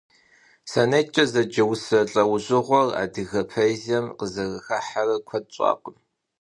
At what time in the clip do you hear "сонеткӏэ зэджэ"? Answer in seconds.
0.71-1.63